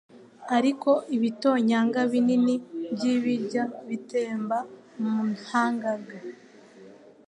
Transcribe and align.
ariko 0.57 0.89
ibitonyanga 1.15 1.99
binini 2.11 2.55
by'ibyrya 2.93 3.63
bitemba 3.87 4.57
mu 5.01 5.19
nhanga 5.37 5.91
rwe. 6.01 6.19